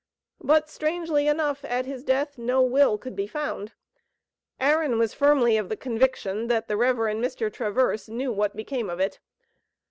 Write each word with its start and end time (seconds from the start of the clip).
But, 0.43 0.67
strangely 0.67 1.27
enough, 1.27 1.63
at 1.63 1.85
his 1.85 2.03
death 2.03 2.35
no 2.39 2.63
will 2.63 2.97
could 2.97 3.15
be 3.15 3.27
found. 3.27 3.73
Aaron 4.59 4.97
was 4.97 5.13
firmly 5.13 5.57
of 5.57 5.69
the 5.69 5.77
conviction 5.77 6.47
that 6.47 6.67
the 6.67 6.75
Rev. 6.75 6.95
Mr. 6.95 7.53
Traverse 7.53 8.09
knew 8.09 8.31
what 8.31 8.55
became 8.55 8.89
of 8.89 8.99
it. 8.99 9.19